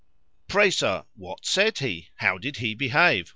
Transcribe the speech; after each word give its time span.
Pray, 0.47 0.71
Sir, 0.71 1.05
what 1.13 1.45
said 1.45 1.77
he?—How 1.77 2.39
did 2.39 2.57
he 2.57 2.73
behave? 2.73 3.29